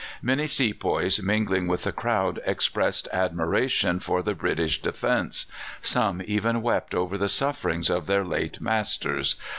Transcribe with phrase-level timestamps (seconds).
[0.23, 5.45] Many sepoys mingling with the crowd expressed admiration for the British defence;
[5.79, 9.35] some even wept over the sufferings of their late masters.